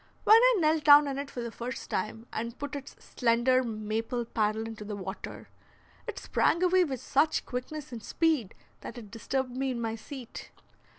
[0.23, 4.25] When I knelt down in it for the first time and put its slender maple
[4.25, 5.47] paddle into the water,
[6.07, 10.49] it sprang away with such quickness and speed that it disturbed me in my seat.